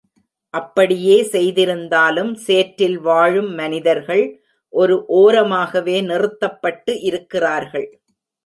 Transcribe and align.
அப்படியே 0.53 1.17
செய்திருந்தாலும் 1.23 2.31
சேற்றில் 2.45 2.97
வாழும் 2.99 3.51
மனிதர்கள் 3.53 4.25
ஒரு 4.73 4.97
ஓரமாகவே 5.19 5.97
நிறுத்தப்பட்டு 6.03 7.01
இருக்கிறார்கள். 7.01 7.89